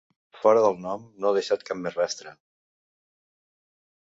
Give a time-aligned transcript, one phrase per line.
[0.43, 2.35] Fora del nom no ha deixat cap més rastre.